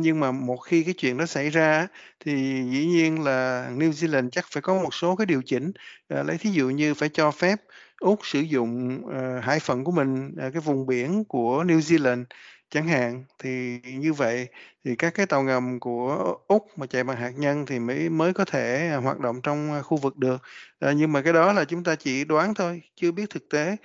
Nhưng 0.00 0.20
mà 0.20 0.32
một 0.32 0.56
khi 0.56 0.82
cái 0.84 0.94
chuyện 0.94 1.16
đó 1.18 1.26
xảy 1.26 1.50
ra 1.50 1.88
thì 2.20 2.32
dĩ 2.70 2.86
nhiên 2.86 3.24
là 3.24 3.68
New 3.76 3.90
Zealand 3.90 4.30
chắc 4.30 4.46
phải 4.52 4.62
có 4.62 4.74
một 4.74 4.94
số 4.94 5.16
cái 5.16 5.26
điều 5.26 5.42
chỉnh. 5.46 5.72
Lấy 6.08 6.38
thí 6.38 6.50
dụ 6.50 6.68
như 6.70 6.94
phải 6.94 7.08
cho 7.08 7.30
phép 7.30 7.56
Úc 8.04 8.18
sử 8.26 8.40
dụng, 8.40 9.02
uh, 9.06 9.44
hải 9.44 9.60
phận 9.60 9.84
của 9.84 9.92
mình, 9.92 10.34
ờ, 10.38 10.50
cái 10.50 10.60
vùng 10.60 10.86
biển 10.86 11.24
của 11.24 11.64
New 11.64 11.78
Zealand 11.78 12.24
chẳng 12.70 12.88
hạn, 12.88 13.24
thì 13.38 13.80
như 13.84 14.12
vậy 14.12 14.48
thì 14.84 14.96
các 14.96 15.14
cái 15.14 15.26
tàu 15.26 15.42
ngầm 15.42 15.80
của 15.80 16.36
Úc 16.48 16.78
mà 16.78 16.86
chạy 16.86 17.04
bằng 17.04 17.16
hạt 17.16 17.30
nhân 17.36 17.66
thì 17.66 17.78
mới 17.78 18.08
mới 18.08 18.32
có 18.32 18.44
thể, 18.44 18.88
ờ, 18.92 19.00
hoạt 19.00 19.20
động 19.20 19.40
trong, 19.42 19.72
ờ, 19.72 19.82
khu 19.82 19.96
vực 19.96 20.16
được. 20.16 20.42
à, 20.80 20.92
nhưng 20.92 21.12
mà 21.12 21.22
cái 21.22 21.32
đó 21.32 21.52
là 21.52 21.64
chúng 21.64 21.84
ta 21.84 21.94
chỉ 21.96 22.24
đoán 22.24 22.54
thôi, 22.54 22.82
chưa 22.96 23.12
biết 23.12 23.30
thực 23.30 23.48
tế, 23.48 23.76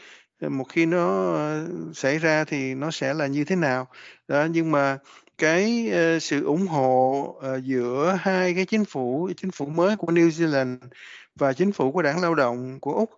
một 0.42 0.64
khi 0.70 0.86
nó, 0.86 1.36
xảy 1.94 2.18
ra 2.20 2.44
thì 2.44 2.76
nó 2.76 2.92
sẽ 2.92 3.14
là 3.14 3.28
như 3.28 3.44
thế 3.46 3.56
nào. 3.56 3.88
Đó, 4.28 4.48
nhưng 4.52 4.72
mà 4.72 4.98
cái, 5.38 5.92
sự 6.22 6.46
ủng 6.46 6.68
hộ, 6.68 7.36
giữa 7.64 8.18
hai 8.22 8.54
cái 8.56 8.66
chính 8.66 8.86
phủ, 8.86 9.30
chính 9.38 9.52
phủ 9.52 9.66
mới 9.66 9.96
của 9.98 10.12
New 10.12 10.30
Zealand 10.30 10.78
và 11.36 11.54
chính 11.54 11.72
phủ 11.72 11.92
của 11.92 12.02
Đảng 12.02 12.22
Lao 12.22 12.36
động 12.36 12.80
của 12.80 12.94
Úc 12.94 13.10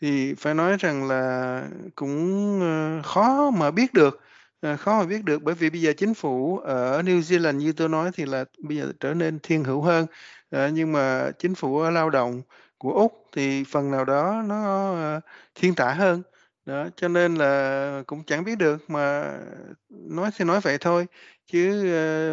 thì 0.00 0.34
phải 0.34 0.54
nói 0.54 0.76
rằng 0.80 1.08
là 1.08 1.62
cũng, 1.94 2.60
ờ, 2.62 3.02
khó 3.08 3.50
mà 3.50 3.70
biết 3.70 3.92
được, 3.94 4.20
ờ, 4.60 4.76
khó 4.76 4.98
mà 5.00 5.06
biết 5.06 5.24
được 5.24 5.42
bởi 5.42 5.54
vì 5.54 5.70
bây 5.70 5.80
giờ 5.80 5.92
chính 5.96 6.14
phủ 6.14 6.58
ở 6.58 7.02
New 7.02 7.20
Zealand 7.20 7.56
như 7.56 7.72
tôi 7.72 7.88
nói 7.88 8.10
thì 8.14 8.24
là 8.26 8.44
bây 8.62 8.76
giờ 8.78 8.92
trở 9.00 9.14
nên 9.14 9.38
thiên 9.42 9.64
hữu 9.64 9.82
hơn, 9.82 10.06
ờ, 10.50 10.68
nhưng 10.68 10.92
mà 10.92 11.30
chính 11.38 11.54
phủ 11.54 11.82
lao 11.82 12.10
động 12.10 12.42
của 12.78 12.92
Úc 12.92 13.12
thì 13.36 13.64
phần 13.64 13.90
nào 13.90 14.04
đó 14.04 14.42
nó, 14.46 14.94
thiên 15.54 15.74
tả 15.74 15.92
hơn. 15.94 16.22
Đó, 16.66 16.86
cho 16.96 17.08
nên 17.08 17.34
là 17.34 18.02
cũng 18.06 18.24
chẳng 18.26 18.44
biết 18.44 18.58
được, 18.58 18.90
mà 18.90 19.32
nói 19.90 20.30
thì 20.36 20.44
nói 20.44 20.60
vậy 20.60 20.78
thôi, 20.80 21.06
chứ, 21.52 21.84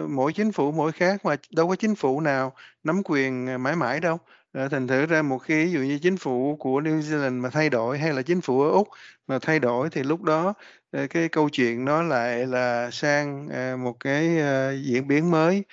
mỗi 0.10 0.34
chính 0.34 0.52
phủ 0.52 0.72
mỗi 0.72 0.92
khác 0.92 1.26
mà, 1.26 1.36
đâu 1.56 1.68
có 1.68 1.76
chính 1.76 1.96
phủ 1.96 2.22
nào 2.22 2.54
nắm 2.84 3.02
quyền, 3.06 3.64
mãi 3.64 3.76
mãi 3.76 4.00
đâu. 4.00 4.18
Ờ, 4.54 4.68
thành 4.70 4.88
thử 4.88 5.06
ra 5.06 5.22
một 5.22 5.38
khi 5.38 5.66
ví 5.66 5.72
dụ 5.72 5.80
như 5.80 6.00
chính 6.02 6.18
phủ 6.18 6.56
của 6.60 6.82
New 6.82 7.00
Zealand 7.00 7.42
mà 7.42 7.50
thay 7.50 7.70
đổi 7.70 7.98
hay 8.00 8.14
là 8.14 8.22
chính 8.22 8.42
phủ 8.42 8.62
ở 8.62 8.72
Úc 8.72 8.88
mà 9.28 9.40
thay 9.40 9.60
đổi 9.60 9.90
thì 9.90 10.04
lúc 10.04 10.22
đó, 10.22 10.54
ờ, 10.92 11.08
cái 11.10 11.30
câu 11.30 11.50
chuyện 11.50 11.86
nó 11.86 12.02
lại 12.04 12.48
là 12.48 12.90
sang, 12.92 13.48
ờ, 13.50 13.78
một 13.78 14.00
cái, 14.00 14.30
diễn 14.86 15.08
biến 15.08 15.32
mới, 15.32 15.64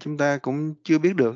chúng 0.00 0.18
ta 0.18 0.38
cũng 0.42 0.74
chưa 0.84 0.98
biết 0.98 1.16
được. 1.16 1.34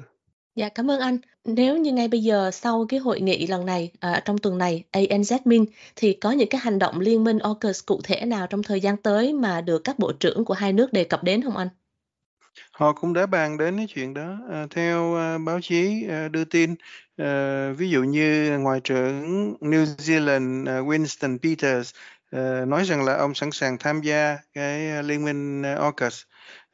Dạ, 0.56 0.68
cảm 0.68 0.90
ơn 0.90 1.00
anh. 1.00 1.18
Nếu 1.44 1.76
như 1.76 1.92
ngay 1.92 2.08
bây 2.08 2.22
giờ 2.22 2.50
sau 2.50 2.86
cái 2.88 3.00
hội 3.00 3.20
nghị 3.20 3.46
lần 3.46 3.66
này, 3.66 3.90
à, 4.00 4.22
trong 4.24 4.38
tuần 4.38 4.58
này, 4.58 4.84
ANZ 4.92 5.66
thì 5.96 6.12
có 6.12 6.32
những 6.32 6.48
cái 6.48 6.60
hành 6.60 6.78
động 6.78 7.00
liên 7.00 7.24
minh 7.24 7.38
AUKUS 7.38 7.80
cụ 7.86 8.00
thể 8.04 8.24
nào 8.24 8.46
trong 8.46 8.62
thời 8.62 8.80
gian 8.80 8.96
tới 8.96 9.32
mà 9.32 9.60
được 9.60 9.84
các 9.84 9.98
bộ 9.98 10.12
trưởng 10.12 10.44
của 10.44 10.54
hai 10.54 10.72
nước 10.72 10.92
đề 10.92 11.04
cập 11.04 11.24
đến 11.24 11.42
không 11.42 11.56
anh? 11.56 11.68
Họ 12.72 12.92
cũng 12.92 13.12
đã 13.12 13.26
bàn 13.26 13.58
đến 13.58 13.76
cái 13.76 13.86
chuyện 13.94 14.14
đó, 14.14 14.38
ờ, 14.50 14.66
theo, 14.70 15.14
a, 15.16 15.38
báo 15.38 15.60
chí, 15.62 16.06
a, 16.10 16.28
đưa 16.28 16.44
tin, 16.44 16.74
ờ, 17.16 17.72
ví 17.72 17.90
dụ 17.90 18.02
như 18.02 18.58
Ngoại 18.58 18.80
trưởng 18.84 19.22
New 19.60 19.84
Zealand, 19.84 20.66
à, 20.68 20.80
Winston 20.80 21.38
Peters, 21.38 21.94
ờ, 22.30 22.64
nói 22.68 22.84
rằng 22.84 23.04
là 23.04 23.14
ông 23.16 23.34
sẵn 23.34 23.50
sàng 23.50 23.78
tham 23.78 24.00
gia 24.00 24.38
cái 24.52 25.02
liên 25.02 25.24
minh, 25.24 25.62
a, 25.62 25.74
AUKUS. 25.74 26.22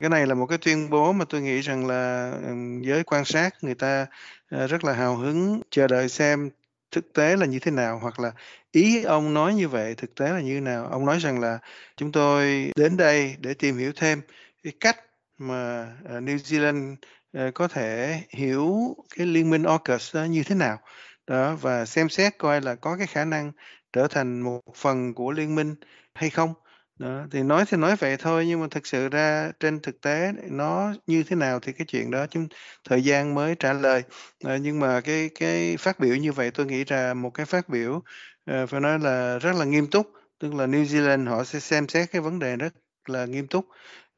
Cái 0.01 0.11
này 0.11 0.27
là 0.27 0.35
một 0.35 0.47
cái 0.47 0.59
tuyên 0.59 0.91
bố 0.91 1.13
mà 1.13 1.25
tôi 1.29 1.41
nghĩ 1.41 1.61
rằng 1.61 1.87
là, 1.87 2.31
ừm, 2.47 2.83
giới 2.83 3.03
quan 3.05 3.25
sát 3.25 3.55
người 3.63 3.75
ta, 3.75 4.07
a, 4.51 4.67
rất 4.67 4.85
là 4.85 4.93
hào 4.93 5.17
hứng 5.17 5.63
chờ 5.71 5.87
đợi 5.87 6.09
xem 6.09 6.51
thực 6.91 7.13
tế 7.13 7.37
là 7.37 7.47
như 7.47 7.59
thế 7.59 7.71
nào, 7.71 7.99
hoặc 8.03 8.21
là 8.21 8.33
ý 8.73 9.03
ông 9.05 9.35
nói 9.35 9.55
như 9.55 9.69
vậy 9.69 9.95
thực 9.95 10.15
tế 10.15 10.29
là 10.31 10.41
như 10.41 10.55
thế 10.55 10.61
nào. 10.61 10.87
Ông 10.87 11.07
nói 11.07 11.19
rằng 11.21 11.41
là 11.41 11.59
"Chúng 11.97 12.13
tôi 12.13 12.73
đến 12.77 12.97
đây 12.97 13.37
để 13.41 13.55
tìm 13.55 13.79
hiểu 13.79 13.93
thêm 13.97 14.21
cái 14.65 14.73
cách 14.81 14.97
mà, 15.41 15.89
ờ, 16.05 16.21
New 16.21 16.37
Zealand, 16.37 16.97
ờ, 17.33 17.51
có 17.55 17.69
thể 17.69 18.21
hiểu 18.31 18.97
cái 19.17 19.27
liên 19.27 19.51
minh 19.51 19.63
AUKUS 19.63 20.17
như 20.31 20.43
thế 20.43 20.55
nào." 20.55 20.79
Đó, 21.27 21.57
và 21.61 21.85
xem 21.87 22.09
xét 22.09 22.39
coi 22.39 22.61
là 22.61 22.75
có 22.75 22.97
cái 22.97 23.07
khả 23.07 23.25
năng 23.25 23.53
trở 23.93 24.07
thành 24.09 24.41
một 24.41 24.61
phần 24.77 25.15
của 25.15 25.31
liên 25.33 25.55
minh 25.55 25.75
hay 26.15 26.31
không. 26.31 26.55
Đó, 26.99 27.27
thì 27.33 27.43
nói 27.43 27.65
thì 27.69 27.77
nói 27.77 27.97
vậy 27.97 28.17
thôi, 28.17 28.47
nhưng 28.47 28.61
mà 28.61 28.67
thực 28.71 28.87
sự 28.87 29.09
ra 29.09 29.53
trên 29.61 29.81
thực 29.81 30.01
tế 30.01 30.33
nó 30.51 30.95
như 31.07 31.23
thế 31.23 31.37
nào 31.37 31.61
thì 31.61 31.73
cái 31.73 31.87
chuyện 31.87 32.11
đó 32.11 32.27
chúng 32.31 32.49
thời 32.89 33.03
gian 33.05 33.35
mới 33.35 33.55
trả 33.59 33.73
lời. 33.73 34.03
à, 34.45 34.57
nhưng 34.57 34.81
mà 34.81 35.01
cái 35.01 35.31
cái 35.41 35.77
phát 35.77 36.01
biểu 36.01 36.17
như 36.17 36.33
vậy 36.33 36.51
tôi 36.51 36.67
nghĩ 36.67 36.85
là 36.89 37.15
một 37.15 37.31
cái 37.31 37.47
phát 37.47 37.69
biểu, 37.69 38.03
à, 38.45 38.67
phải 38.67 38.81
nói 38.81 38.99
là 38.99 39.39
rất 39.39 39.53
là 39.57 39.65
nghiêm 39.65 39.87
túc, 39.91 40.07
tức 40.39 40.55
là 40.55 40.67
New 40.67 40.85
Zealand 40.85 41.29
họ 41.29 41.45
sẽ 41.45 41.61
xem 41.61 41.89
xét 41.89 42.11
cái 42.13 42.23
vấn 42.23 42.39
đề 42.39 42.57
rất 42.57 42.75
là 43.07 43.25
nghiêm 43.27 43.47
túc. 43.47 43.65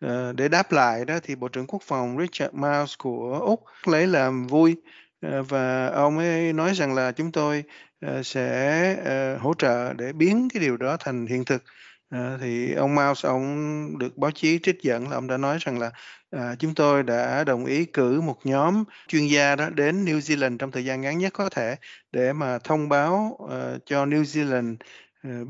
Ờ, 0.03 0.33
để 0.33 0.49
đáp 0.49 0.73
lại 0.73 1.05
đó 1.05 1.19
thì 1.23 1.35
Bộ 1.35 1.49
trưởng 1.49 1.67
Quốc 1.67 1.83
phòng 1.83 2.17
Richard 2.21 2.55
Miles 2.55 2.95
của 2.99 3.39
Úc 3.45 3.65
lấy 3.87 4.07
làm 4.07 4.47
vui, 4.47 4.77
ờ, 5.23 5.43
và 5.43 5.87
ông 5.87 6.19
ấy 6.19 6.53
nói 6.53 6.75
rằng 6.75 6.95
là 6.95 7.13
"Chúng 7.13 7.33
tôi, 7.33 7.65
ờ, 8.01 8.23
sẽ, 8.23 9.37
hỗ 9.41 9.55
trợ 9.59 9.93
để 9.93 10.13
biến 10.13 10.49
cái 10.55 10.61
điều 10.63 10.77
đó 10.77 10.97
thành 11.01 11.27
hiện 11.27 11.45
thực." 11.45 11.65
Thì 12.41 12.75
ông 12.75 12.95
Miles 12.95 13.27
ông 13.27 13.99
được 13.99 14.17
báo 14.19 14.31
chí 14.31 14.59
trích 14.63 14.83
dẫn 14.83 15.09
là 15.09 15.17
ông 15.17 15.27
đã 15.27 15.37
nói 15.37 15.59
rằng 15.61 15.79
là, 15.79 15.91
à, 16.31 16.55
"Chúng 16.59 16.75
tôi 16.75 17.03
đã 17.03 17.45
đồng 17.45 17.65
ý 17.65 17.85
cử 17.85 18.21
một 18.21 18.37
nhóm 18.45 18.85
chuyên 19.09 19.27
gia 19.27 19.57
đó 19.57 19.71
đến 19.71 20.05
New 20.05 20.19
Zealand 20.19 20.59
trong 20.59 20.71
thời 20.71 20.85
gian 20.85 21.01
ngắn 21.01 21.19
nhất 21.19 21.33
có 21.33 21.49
thể 21.49 21.77
để 22.13 22.33
mà 22.33 22.59
thông 22.59 22.89
báo, 22.89 23.39
cho 23.87 24.07
New 24.07 24.23
Zealand, 24.23 24.77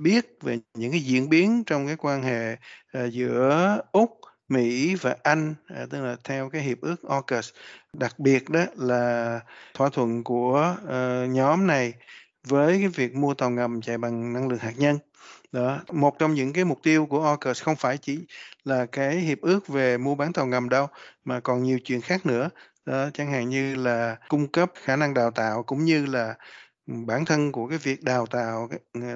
biết 0.02 0.26
về 0.42 0.58
những 0.74 0.90
cái 0.90 1.00
diễn 1.00 1.28
biến 1.28 1.64
trong 1.66 1.86
cái 1.86 1.96
quan 1.98 2.22
hệ, 2.22 2.56
giữa 3.10 3.78
Úc, 3.92 4.10
Mỹ 4.52 4.94
và 4.94 5.16
Anh, 5.22 5.54
à, 5.66 5.86
tức 5.90 6.02
là 6.02 6.16
theo 6.24 6.48
cái 6.50 6.62
hiệp 6.62 6.80
ước 6.80 7.08
AUKUS. 7.08 7.50
Đặc 7.92 8.18
biệt 8.18 8.50
đó 8.50 8.64
là 8.76 9.40
thỏa 9.74 9.88
thuận 9.88 10.24
của, 10.24 10.76
uh, 10.84 11.30
nhóm 11.30 11.66
này 11.66 11.92
với 12.48 12.78
cái 12.78 12.88
việc 12.88 13.14
mua 13.14 13.34
tàu 13.34 13.50
ngầm 13.50 13.80
chạy 13.80 13.98
bằng 13.98 14.32
năng 14.32 14.48
lượng 14.48 14.58
hạt 14.58 14.74
nhân." 14.76 14.98
Đó, 15.52 15.80
một 15.92 16.18
trong 16.18 16.34
những 16.34 16.52
cái 16.52 16.64
mục 16.64 16.78
tiêu 16.82 17.06
của 17.06 17.24
AUKUS 17.24 17.62
không 17.62 17.76
phải 17.76 17.98
chỉ 17.98 18.18
là 18.64 18.86
cái 18.86 19.16
hiệp 19.16 19.40
ước 19.40 19.68
về 19.68 19.98
mua 19.98 20.14
bán 20.14 20.32
tàu 20.32 20.46
ngầm 20.46 20.68
đâu, 20.68 20.86
mà 21.24 21.40
còn 21.40 21.62
nhiều 21.62 21.78
chuyện 21.84 22.00
khác 22.00 22.26
nữa. 22.26 22.50
Đó, 22.86 23.08
chẳng 23.14 23.32
hạn 23.32 23.48
như 23.48 23.74
là 23.74 24.16
cung 24.28 24.48
cấp 24.48 24.72
khả 24.74 24.96
năng 24.96 25.14
đào 25.14 25.30
tạo 25.30 25.62
cũng 25.62 25.84
như 25.84 26.06
là, 26.06 26.34
bản 26.86 27.24
thân 27.24 27.52
của 27.52 27.66
cái 27.68 27.78
việc 27.78 28.02
đào 28.02 28.26
tạo 28.26 28.68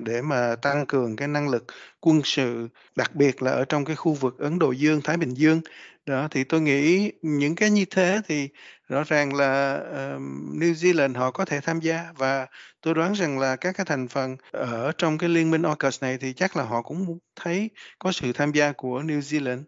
để 0.02 0.22
mà 0.22 0.56
tăng 0.62 0.86
cường 0.86 1.16
cái 1.16 1.28
năng 1.28 1.48
lực 1.48 1.64
quân 2.00 2.20
sự, 2.24 2.68
đặc 2.96 3.14
biệt 3.14 3.42
là 3.42 3.50
ở 3.50 3.64
trong 3.64 3.84
cái 3.84 3.96
khu 3.96 4.14
vực 4.14 4.38
Ấn 4.38 4.58
Độ 4.58 4.72
Dương, 4.72 5.00
Thái 5.04 5.16
Bình 5.16 5.34
Dương. 5.34 5.60
Đó, 6.06 6.28
thì 6.30 6.44
tôi 6.44 6.60
nghĩ 6.60 7.12
những 7.22 7.54
cái 7.54 7.70
như 7.70 7.84
thế 7.90 8.20
thì 8.28 8.48
rõ 8.88 9.04
ràng 9.04 9.34
là, 9.34 9.74
uh, 9.80 10.20
New 10.54 10.72
Zealand 10.72 11.18
họ 11.18 11.30
có 11.30 11.44
thể 11.44 11.60
tham 11.60 11.80
gia 11.80 12.12
và 12.16 12.46
tôi 12.80 12.94
đoán 12.94 13.12
rằng 13.12 13.38
là 13.38 13.56
các 13.56 13.76
cái 13.76 13.86
thành 13.86 14.08
phần 14.08 14.36
ở 14.52 14.92
trong 14.98 15.18
cái 15.18 15.28
liên 15.28 15.50
minh 15.50 15.62
AUKUS 15.62 16.02
này 16.02 16.18
thì 16.20 16.32
chắc 16.32 16.56
là 16.56 16.64
họ 16.64 16.82
cũng 16.82 17.18
thấy 17.36 17.70
có 17.98 18.12
sự 18.12 18.32
tham 18.32 18.52
gia 18.52 18.72
của 18.72 19.00
New 19.00 19.20
Zealand. 19.20 19.62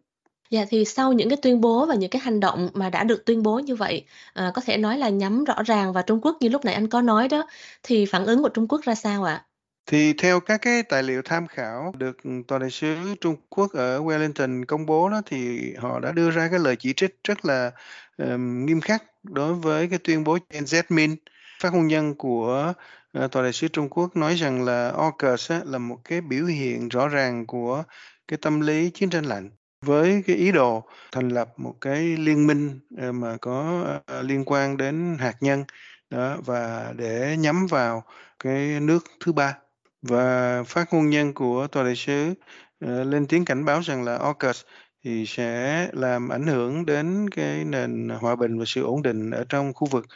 Dạ, 0.50 0.64
thì 0.70 0.84
sau 0.84 1.12
những 1.12 1.28
cái 1.28 1.38
tuyên 1.42 1.60
bố 1.60 1.86
và 1.86 1.94
những 1.94 2.10
cái 2.10 2.20
hành 2.20 2.40
động 2.40 2.70
mà 2.74 2.90
đã 2.90 3.04
được 3.04 3.24
tuyên 3.26 3.42
bố 3.42 3.58
như 3.58 3.74
vậy, 3.76 4.06
à, 4.34 4.50
có 4.54 4.62
thể 4.64 4.76
nói 4.76 4.98
là 4.98 5.08
nhắm 5.08 5.44
rõ 5.44 5.62
ràng 5.66 5.92
vào 5.92 6.02
Trung 6.06 6.20
Quốc 6.22 6.36
như 6.40 6.48
lúc 6.48 6.64
nãy 6.64 6.74
anh 6.74 6.88
có 6.88 7.00
nói 7.02 7.28
đó, 7.28 7.46
thì 7.82 8.06
phản 8.06 8.26
ứng 8.26 8.42
của 8.42 8.48
Trung 8.48 8.68
Quốc 8.68 8.80
ra 8.84 8.94
sao 8.94 9.24
ạ? 9.24 9.44
Thì 9.86 10.12
theo 10.12 10.40
các 10.40 10.58
cái 10.62 10.82
tài 10.82 11.02
liệu 11.02 11.22
tham 11.24 11.46
khảo 11.46 11.92
được, 11.98 12.16
Tòa 12.48 12.58
đại 12.58 12.70
sứ 12.70 12.96
Trung 13.20 13.36
Quốc 13.48 13.72
ở 13.72 14.00
Wellington 14.00 14.64
công 14.68 14.86
bố 14.86 15.08
đó, 15.08 15.22
thì 15.26 15.58
họ 15.78 16.00
đã 16.00 16.12
đưa 16.12 16.30
ra 16.30 16.48
cái 16.50 16.58
lời 16.58 16.76
chỉ 16.76 16.92
trích 16.96 17.16
rất 17.24 17.44
là, 17.44 17.70
um, 18.16 18.66
nghiêm 18.66 18.80
khắc 18.80 19.04
đối 19.22 19.54
với 19.54 19.88
cái 19.88 19.98
tuyên 20.04 20.24
bố 20.24 20.38
ANZ 20.50 20.82
Zemin 20.82 21.16
Phát 21.60 21.74
ngôn 21.74 21.86
nhân 21.86 22.14
của, 22.14 22.72
ờ, 23.12 23.28
Tòa 23.28 23.42
đại 23.42 23.52
sứ 23.52 23.68
Trung 23.68 23.88
Quốc 23.90 24.16
nói 24.16 24.34
rằng 24.34 24.64
là 24.64 24.90
AUKUS 24.90 25.52
là 25.64 25.78
một 25.78 25.98
cái 26.04 26.20
biểu 26.20 26.46
hiện 26.46 26.88
rõ 26.88 27.08
ràng 27.08 27.46
của 27.46 27.84
cái 28.28 28.38
tâm 28.42 28.60
lý 28.60 28.90
chiến 28.90 29.10
tranh 29.10 29.24
lạnh, 29.24 29.50
với 29.86 30.22
cái 30.26 30.36
ý 30.36 30.52
đồ 30.52 30.82
thành 31.12 31.28
lập 31.28 31.48
một 31.56 31.74
cái 31.80 32.16
liên 32.16 32.46
minh, 32.46 32.80
ờ, 32.98 33.12
mà 33.12 33.36
có, 33.40 33.84
ờ, 34.06 34.22
liên 34.22 34.44
quan 34.46 34.76
đến 34.76 35.16
hạt 35.20 35.34
nhân, 35.40 35.64
đó, 36.10 36.36
và 36.46 36.92
để 36.96 37.36
nhắm 37.38 37.66
vào 37.66 38.02
cái 38.38 38.80
nước 38.80 39.04
thứ 39.24 39.32
ba. 39.32 39.54
Và 40.02 40.62
phát 40.66 40.92
ngôn 40.92 41.10
nhân 41.10 41.32
của 41.34 41.66
Tòa 41.66 41.84
đại 41.84 41.96
sứ, 41.96 42.34
ờ, 42.80 43.04
lên 43.04 43.26
tiếng 43.26 43.44
cảnh 43.44 43.64
báo 43.64 43.80
rằng 43.84 44.04
là 44.04 44.16
AUKUS 44.16 44.62
thì 45.04 45.24
sẽ 45.26 45.88
làm 45.92 46.28
ảnh 46.28 46.46
hưởng 46.46 46.86
đến 46.86 47.30
cái 47.30 47.64
nền 47.64 48.08
hòa 48.08 48.36
bình 48.36 48.58
và 48.58 48.64
sự 48.66 48.82
ổn 48.84 49.02
định 49.02 49.30
ở 49.30 49.44
trong 49.48 49.72
khu 49.74 49.86
vực, 49.90 50.06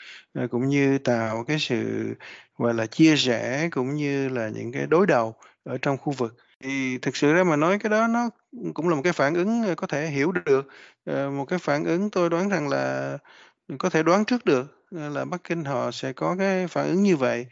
cũng 0.51 0.69
như 0.69 0.99
tạo 0.99 1.45
cái 1.49 1.59
sự, 1.59 2.15
gọi 2.59 2.75
là, 2.75 2.87
chia 2.87 3.15
rẽ 3.17 3.69
cũng 3.73 3.95
như 3.95 4.29
là 4.29 4.49
những 4.49 4.73
cái 4.73 4.87
đối 4.87 5.07
đầu 5.07 5.35
ở 5.65 5.79
trong 5.83 5.97
khu 5.99 6.13
vực. 6.13 6.37
Thì 6.63 6.99
thực 6.99 7.17
sự 7.17 7.33
ra 7.33 7.45
mà 7.45 7.57
nói 7.57 7.79
cái 7.79 7.91
đó 7.91 8.07
nó, 8.07 8.31
cũng 8.75 8.89
là 8.89 8.95
một 8.97 9.01
cái 9.05 9.13
phản 9.13 9.35
ứng, 9.35 9.63
ờ, 9.69 9.75
có 9.75 9.87
thể 9.87 10.07
hiểu 10.11 10.33
được, 10.33 10.69
ờ, 11.05 11.31
một 11.31 11.45
cái 11.45 11.59
phản 11.59 11.85
ứng 11.85 12.11
tôi 12.11 12.31
đoán 12.31 12.49
rằng 12.49 12.69
là, 12.69 13.19
có 13.79 13.91
thể 13.91 14.03
đoán 14.03 14.25
trước 14.25 14.45
được, 14.45 14.85
ờ, 14.97 15.09
là 15.09 15.25
Bắc 15.25 15.45
Kinh 15.45 15.65
họ 15.65 15.91
sẽ 15.91 16.13
có 16.13 16.37
cái 16.39 16.67
phản 16.69 16.87
ứng 16.89 17.03
như 17.03 17.17
vậy. 17.17 17.47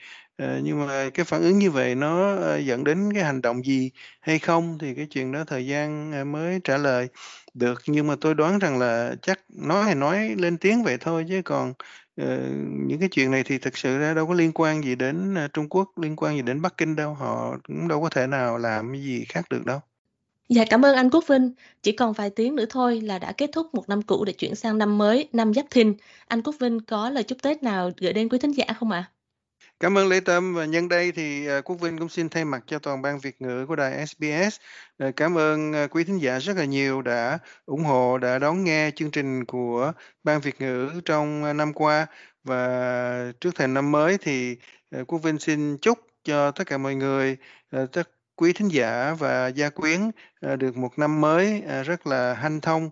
Nhưng 0.62 0.86
mà 0.86 1.10
cái 1.14 1.24
phản 1.24 1.42
ứng 1.42 1.58
như 1.58 1.70
vậy 1.70 1.94
nó, 1.94 2.36
dẫn 2.58 2.84
đến 2.84 3.12
cái 3.14 3.24
hành 3.24 3.42
động 3.42 3.64
gì 3.66 3.90
hay 4.20 4.38
không 4.38 4.78
thì 4.80 4.94
cái 4.94 5.06
chuyện 5.10 5.32
đó 5.32 5.44
thời 5.46 5.66
gian, 5.66 6.12
mới 6.32 6.60
trả 6.64 6.76
lời 6.78 7.08
được. 7.54 7.82
Nhưng 7.86 8.06
mà 8.06 8.14
tôi 8.20 8.34
đoán 8.34 8.58
rằng 8.58 8.78
là 8.78 9.14
chắc 9.22 9.38
nói 9.48 9.84
hay 9.84 9.94
nói 9.94 10.34
lên 10.38 10.56
tiếng 10.58 10.82
vậy 10.84 10.96
thôi 11.00 11.26
chứ 11.28 11.42
còn, 11.44 11.72
Ờ, 12.16 12.48
những 12.86 13.00
cái 13.00 13.08
chuyện 13.12 13.30
này 13.30 13.42
thì 13.44 13.58
thực 13.58 13.76
sự 13.76 13.98
ra 13.98 14.14
đâu 14.14 14.26
có 14.26 14.34
liên 14.34 14.52
quan 14.54 14.84
gì 14.84 14.94
đến, 14.94 15.34
ờ, 15.34 15.48
Trung 15.48 15.68
Quốc, 15.68 15.98
liên 15.98 16.16
quan 16.16 16.36
gì 16.36 16.42
đến 16.42 16.62
Bắc 16.62 16.76
Kinh 16.76 16.96
đâu, 16.96 17.14
họ 17.14 17.56
cũng 17.68 17.88
đâu 17.88 18.02
có 18.02 18.08
thể 18.08 18.26
nào 18.26 18.58
làm 18.58 18.92
cái 18.92 19.02
gì 19.02 19.24
khác 19.28 19.44
được 19.50 19.64
đâu. 19.66 19.80
Dạ, 20.48 20.64
cảm 20.70 20.84
ơn 20.84 20.96
anh 20.96 21.10
Quốc 21.10 21.24
Vinh. 21.28 21.50
Chỉ 21.82 21.92
còn 21.92 22.12
vài 22.12 22.30
tiếng 22.30 22.56
nữa 22.56 22.64
thôi 22.70 23.00
là 23.00 23.18
đã 23.18 23.32
kết 23.32 23.50
thúc 23.52 23.74
một 23.74 23.88
năm 23.88 24.02
cũ 24.02 24.24
để 24.24 24.32
chuyển 24.32 24.54
sang 24.54 24.78
năm 24.78 24.98
mới, 24.98 25.28
năm 25.32 25.54
Giáp 25.54 25.66
Thìn. 25.70 25.94
Anh 26.26 26.42
Quốc 26.42 26.54
Vinh 26.60 26.80
có 26.80 27.10
lời 27.10 27.22
chúc 27.24 27.42
Tết 27.42 27.62
nào 27.62 27.90
gửi 27.96 28.12
đến 28.12 28.28
quý 28.28 28.38
thính 28.38 28.50
giả 28.50 28.64
không 28.78 28.90
ạ? 28.90 29.10
Cảm 29.80 29.98
ơn 29.98 30.08
Lê 30.08 30.20
Tâm 30.20 30.54
và 30.54 30.64
nhân 30.64 30.88
đây 30.88 31.12
thì, 31.12 31.46
ờ, 31.46 31.62
Quốc 31.62 31.76
Vinh 31.80 31.98
cũng 31.98 32.08
xin 32.08 32.28
thay 32.28 32.44
mặt 32.44 32.64
cho 32.66 32.78
toàn 32.78 33.02
ban 33.02 33.18
Việt 33.18 33.42
ngữ 33.42 33.66
của 33.68 33.76
đài 33.76 34.06
SBS, 34.06 34.56
ờ, 34.98 35.12
cảm 35.16 35.38
ơn, 35.38 35.72
ờ, 35.72 35.88
quý 35.88 36.04
thính 36.04 36.18
giả 36.18 36.38
rất 36.38 36.56
là 36.56 36.64
nhiều 36.64 37.02
đã 37.02 37.38
ủng 37.66 37.84
hộ, 37.84 38.18
đã 38.18 38.38
đón 38.38 38.64
nghe 38.64 38.90
chương 38.96 39.10
trình 39.10 39.44
của 39.44 39.92
ban 40.24 40.40
Việt 40.40 40.60
ngữ 40.60 40.90
trong, 41.04 41.56
năm 41.56 41.72
qua. 41.72 42.06
Và 42.44 43.32
trước 43.40 43.54
thềm 43.54 43.74
năm 43.74 43.92
mới 43.92 44.18
thì, 44.18 44.56
Quốc 45.06 45.18
Vinh 45.22 45.38
xin 45.38 45.76
chúc 45.78 45.98
cho 46.24 46.50
tất 46.50 46.66
cả 46.66 46.78
mọi 46.78 46.94
người, 46.94 47.36
tất 47.70 48.02
quý 48.36 48.52
thính 48.52 48.68
giả 48.68 49.14
và 49.18 49.48
gia 49.48 49.70
quyến, 49.70 50.00
được 50.58 50.76
một 50.76 50.98
năm 50.98 51.20
mới, 51.20 51.62
rất 51.84 52.06
là 52.06 52.34
hanh 52.34 52.60
thông, 52.60 52.90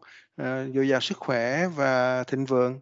dồi 0.74 0.88
dào 0.88 1.00
sức 1.00 1.18
khỏe 1.18 1.66
và 1.76 2.24
thịnh 2.24 2.44
vượng. 2.44 2.80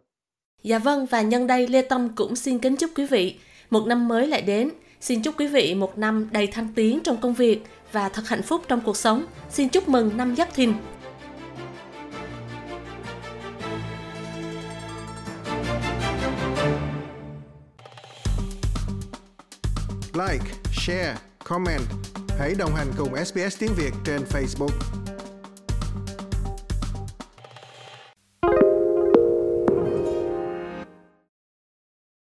Dạ 0.63 0.79
vâng, 0.79 1.05
và 1.05 1.21
nhân 1.21 1.47
đây 1.47 1.67
Lê 1.67 1.81
Tâm 1.81 2.15
cũng 2.15 2.35
xin 2.35 2.59
kính 2.59 2.75
chúc 2.75 2.91
quý 2.95 3.05
vị 3.05 3.39
một 3.69 3.87
năm 3.87 4.07
mới 4.07 4.27
lại 4.27 4.41
đến. 4.41 4.69
Xin 5.01 5.21
chúc 5.21 5.39
quý 5.39 5.47
vị 5.47 5.75
một 5.75 5.97
năm 5.97 6.29
đầy 6.31 6.47
thăng 6.47 6.67
tiến 6.75 6.99
trong 7.03 7.17
công 7.21 7.33
việc 7.33 7.63
và 7.91 8.09
thật 8.09 8.23
hạnh 8.27 8.41
phúc 8.41 8.61
trong 8.67 8.81
cuộc 8.81 8.97
sống. 8.97 9.25
Xin 9.49 9.69
chúc 9.69 9.89
mừng 9.89 10.17
năm 10.17 10.35
Giáp 10.35 10.53
Thìn. 10.53 10.73
Like, 20.13 20.45
share, 20.73 21.15
comment. 21.43 21.81
Hãy 22.39 22.55
đồng 22.55 22.75
hành 22.75 22.87
cùng 22.97 23.25
SBS 23.25 23.59
tiếng 23.59 23.71
Việt 23.77 23.91
trên 24.05 24.21
Facebook. 24.21 25.06